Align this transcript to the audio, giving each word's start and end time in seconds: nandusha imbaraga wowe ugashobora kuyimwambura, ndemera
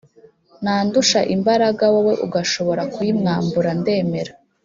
nandusha 0.63 1.19
imbaraga 1.35 1.83
wowe 1.93 2.13
ugashobora 2.25 2.81
kuyimwambura, 2.93 3.69
ndemera 3.79 4.33